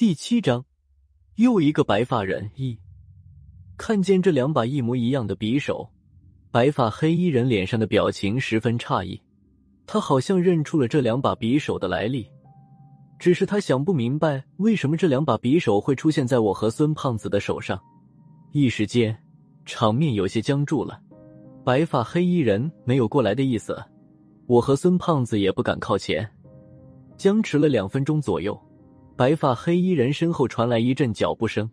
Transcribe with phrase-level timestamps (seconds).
[0.00, 0.64] 第七章，
[1.34, 2.74] 又一个白发人一
[3.76, 5.86] 看见这两把一模一样的匕首，
[6.50, 9.20] 白发黑衣人脸上的表情十分诧异。
[9.86, 12.26] 他好像认出了这两把匕首的来历，
[13.18, 17.78] 只是他想不明白为什么这两把匕首会出现在我和孙胖子的手上。
[18.52, 19.14] 一时间，
[19.66, 20.98] 场面有些僵住了。
[21.62, 23.78] 白发黑衣人没有过来的意思，
[24.46, 26.26] 我和孙胖子也不敢靠前，
[27.18, 28.58] 僵持了两分钟左右。
[29.20, 31.68] 白发黑衣人身后传来一阵脚步声，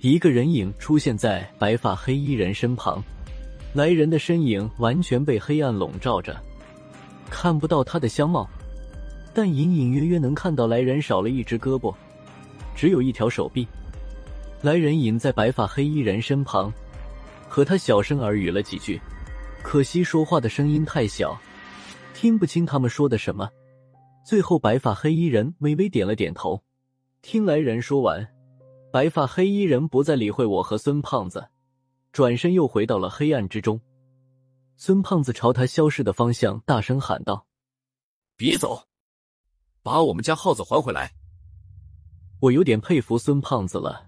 [0.00, 3.04] 一个人影出现在白发黑衣人身旁。
[3.76, 6.34] 来人的身影完全被黑暗笼罩着，
[7.28, 8.48] 看不到他的相貌，
[9.34, 11.94] 但隐隐约约能看到来人少了一只胳膊，
[12.74, 13.68] 只有一条手臂。
[14.62, 16.72] 来人隐在白发黑衣人身旁，
[17.50, 18.98] 和他小声耳语了几句，
[19.62, 21.38] 可惜说话的声音太小，
[22.14, 23.46] 听不清他们说的什么。
[24.24, 26.62] 最后，白发黑衣人微微点了点头。
[27.20, 28.26] 听来人说完，
[28.90, 31.46] 白发黑衣人不再理会我和孙胖子。
[32.16, 33.78] 转身又回到了黑暗之中，
[34.78, 37.46] 孙胖子朝他消失的方向大声喊道
[38.38, 38.84] ：“别走，
[39.82, 41.12] 把我们家耗子还回来！”
[42.40, 44.06] 我有点佩服孙胖子了，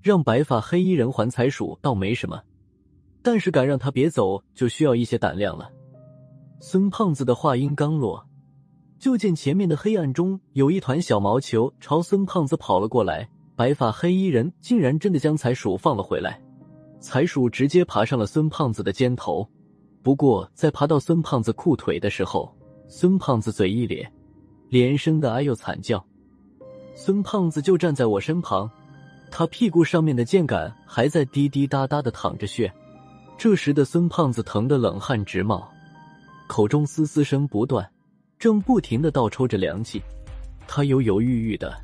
[0.00, 2.42] 让白发黑衣人还财鼠倒没什么，
[3.22, 5.70] 但是敢让他别走，就需要一些胆量了。
[6.62, 8.26] 孙胖子的话音刚落，
[8.98, 16.40] 就见前面的黑暗中有一团小毛球朝孙胖子跑了过来，白发黑衣人竟然真的将财鼠放了回来。
[17.04, 19.46] 财鼠直接爬上了孙胖子的肩头，
[20.02, 22.50] 不过在爬到孙胖子裤腿的时候，
[22.88, 24.10] 孙胖子嘴一咧，
[24.70, 26.02] 连声的哎呦惨叫。
[26.94, 28.70] 孙胖子就站在我身旁，
[29.30, 32.72] 他屁股上面的箭杆还在滴滴答答的淌着血。
[33.36, 35.70] 这时的孙胖子疼得冷汗直冒，
[36.46, 37.86] 口中嘶嘶声不断，
[38.38, 40.02] 正不停的倒抽着凉气。
[40.66, 41.76] 他犹犹豫豫的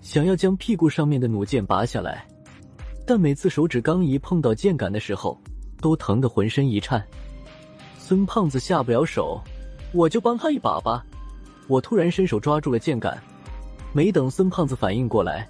[0.00, 2.26] 想要将屁股上面的弩箭拔下来。
[3.06, 5.40] 但每次手指刚一碰到剑杆的时候，
[5.80, 7.02] 都疼得浑身一颤。
[7.98, 9.40] 孙胖子下不了手，
[9.92, 11.06] 我就帮他一把吧。
[11.68, 13.16] 我突然伸手抓住了剑杆，
[13.92, 15.48] 没等孙胖子反应过来，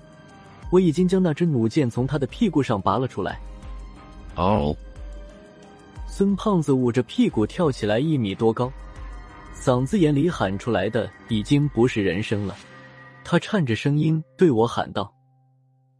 [0.70, 3.40] 我已经将那支弩箭从他的屁股上拔了出来。
[4.36, 4.76] 哦！
[6.06, 8.70] 孙胖子捂着屁股跳起来一米多高，
[9.54, 12.54] 嗓子眼里喊出来的已经不是人声了。
[13.24, 15.12] 他颤着声音对我喊道：“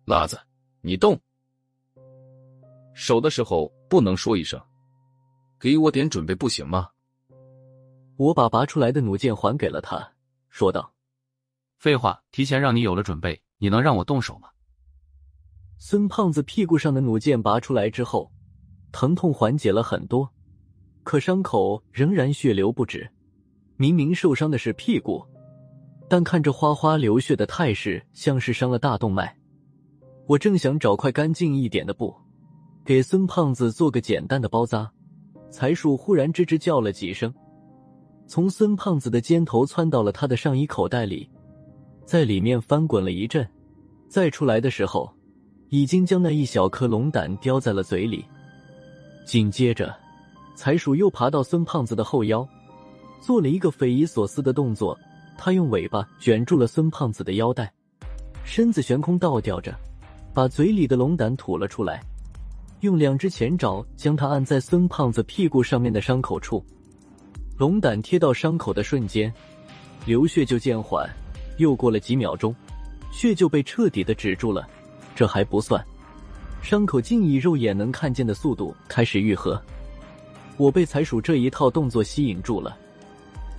[0.06, 0.38] 辣子，
[0.80, 1.18] 你动！”
[2.98, 4.58] 手的时候不能说一声，
[5.60, 6.88] 给我点准备不行吗？
[8.16, 10.14] 我把拔出来的弩箭还给了他，
[10.48, 10.94] 说道
[11.76, 14.48] ：“废话，提前让你有了准备，你能让我动手吗？”
[15.76, 18.32] 孙胖子屁股上的弩箭拔出来之后，
[18.92, 20.32] 疼痛缓解了很多，
[21.02, 23.06] 可伤口仍然血流不止。
[23.76, 25.22] 明明受伤的是屁股，
[26.08, 29.38] 但看着哗哗流血的态势，像是伤了大动脉。
[30.26, 32.16] 我正想找块干净一点的布。
[32.86, 34.88] 给孙胖子做个简单的包扎，
[35.50, 37.34] 财鼠忽然吱吱叫了几声，
[38.28, 41.28] 从孙胖子的肩头窜到了他的上衣口袋里，
[42.04, 43.44] 在里面翻滚了一阵，
[44.08, 45.12] 再出来的时候，
[45.69, 48.24] 已经将那一小颗龙胆叼在了嘴里。
[49.24, 49.92] 紧接着，
[50.54, 52.48] 财鼠又爬到孙胖子的后腰，
[53.20, 54.97] 做了一个匪夷所思的动作，
[55.36, 57.68] 他用尾巴卷住了孙胖子的腰带，
[58.44, 59.74] 身子悬空倒吊着，
[60.32, 62.00] 把嘴里的龙胆吐了出来。
[62.86, 66.64] 用两只前爪将它按在孙胖子屁股上面的伤口处，
[67.58, 69.32] 龙胆贴到伤口的瞬间，
[70.06, 71.04] 流血就渐缓。
[71.58, 72.54] 又过了几秒钟，
[73.10, 74.69] 血就被彻底的止住了。
[75.16, 75.84] 这还不算，
[76.62, 79.60] 伤口竟以肉眼能看见的速度开始愈合。
[80.56, 82.78] 我被财鼠这一套动作吸引住了。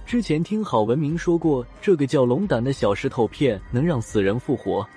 [0.05, 4.87] 之前听郝文明说过，这个叫龙胆的小石头片能让死人复活，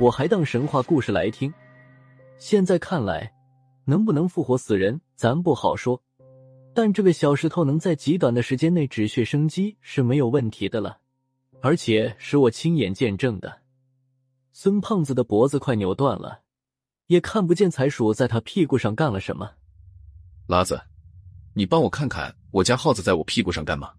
[0.00, 1.54] 我还当神话故事来听。
[2.36, 3.30] 现在看来。
[3.90, 6.00] 能不能复活死人，咱不好说。
[6.72, 10.98] 但这个小石头能在极短的时间内止血生机是没有问题的了，
[11.60, 13.62] 而且是我亲眼见证的。
[14.52, 16.42] 孙胖子的脖子快扭断了，
[17.08, 19.50] 也看不见财鼠在他屁股上干了什么。
[20.46, 20.80] 拉子，
[21.52, 23.90] 你帮我看看我家耗子在我屁股上干嘛？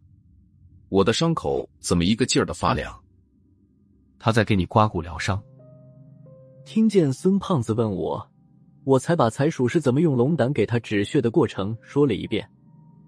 [0.87, 2.97] 我的伤口怎么一个劲儿的发凉？
[4.17, 5.43] 他在给你刮骨疗伤。
[6.63, 8.30] 听见孙胖子问我。
[8.83, 12.49] 我才把财鼠是怎么用龙胆给他止血的过程说了一遍，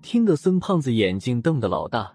[0.01, 2.13] 听得孙胖子眼睛瞪得老大，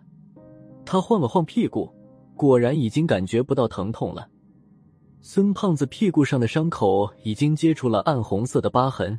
[0.85, 1.93] 他晃了晃屁股，
[2.37, 4.29] 果然已经感觉不到疼痛了。
[5.21, 9.19] 孙胖子屁股上的伤口已经结出了暗红色的疤痕，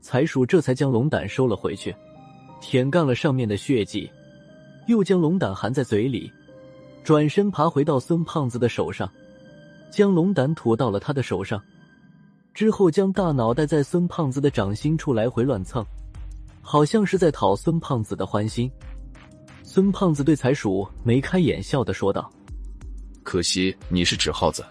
[0.00, 1.94] 财鼠这才将龙胆收了回去，
[2.60, 4.10] 舔干了上面的血迹，
[4.88, 6.28] 又将龙胆含在嘴里，
[7.04, 9.08] 转身爬回到孙胖子的手上，
[9.92, 11.62] 将龙胆吐到了他的手上，
[12.60, 15.82] 之后将大脑袋在孙胖子的掌心处来回乱蹭，
[16.60, 18.70] 好像是在讨孙胖子的欢心。
[19.62, 22.30] 孙胖子对财鼠眉开眼笑的说道
[23.24, 24.62] ：“可惜你是纸耗子。”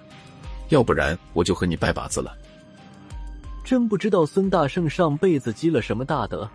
[0.69, 2.38] 要不然我就和你拜把子了。
[3.63, 6.47] 真不知道孙大圣上辈子积了什么大德，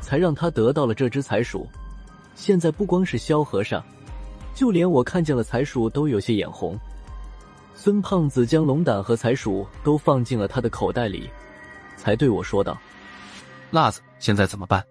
[0.00, 1.66] 才让他得到了这只财鼠。
[2.36, 3.82] 现在不光是萧和尚，
[4.54, 6.78] 就连我看见了财鼠都有些眼红。
[7.86, 11.30] 孙胖子将龙胆和财鼠都放进了他的口袋里，
[11.96, 12.76] 才对我说道
[13.70, 14.84] ：“辣子，现在怎么办？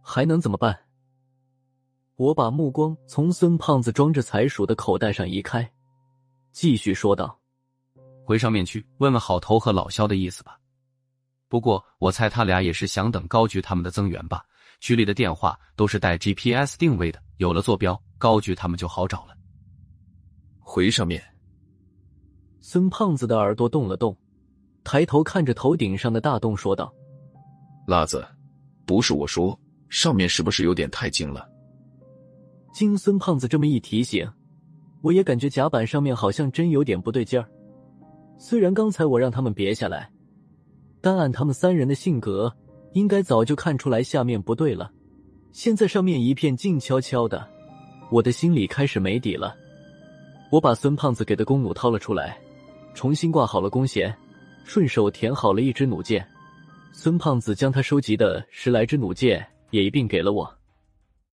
[0.00, 0.78] 还能怎么办？”
[2.14, 5.68] 我把目光从孙胖子装着财鼠的口袋上移开，
[6.52, 7.36] 继续说道。
[8.24, 10.56] 回上面去问问好头和老肖的意思吧。
[11.48, 14.44] 不过我猜他俩也是想等高局他们的增援吧。
[14.78, 19.34] 局里的电话都是带 GPS 定位的，有了坐标，高局他们就好找了。
[20.60, 21.20] 回上面。
[22.66, 24.16] 孙胖子的耳朵动了动，
[24.84, 26.90] 抬头看着头顶上的大洞，说道
[27.86, 28.26] ：“辣子，
[28.86, 29.56] 不是我说，
[29.90, 31.46] 上面是不是有点太近了？”
[32.72, 34.26] 经孙胖子这么一提醒，
[35.02, 37.46] 我也感觉甲板上面好像真有点不对劲儿。
[38.38, 40.10] 虽然刚才我让他们别下来，
[41.02, 42.50] 但按他们三人的性格，
[42.94, 44.90] 应该早就看出来下面不对了。
[45.52, 47.46] 现在上面一片静悄悄的，
[48.10, 49.54] 我的心里开始没底了。
[50.50, 52.38] 我把孙胖子给的弓弩掏了出来，
[52.94, 54.14] 重新挂好了弓弦，
[54.64, 56.26] 顺手填好了一支弩箭。
[56.92, 60.50] 孙胖子将他收集的十来支弩箭也一并给了我。